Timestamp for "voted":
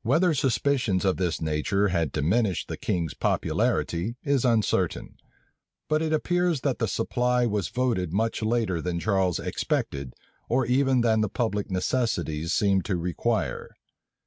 7.68-8.10